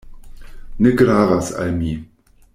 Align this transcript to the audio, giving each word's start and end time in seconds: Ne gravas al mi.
Ne 0.85 0.93
gravas 1.03 1.53
al 1.65 1.73
mi. 1.83 1.93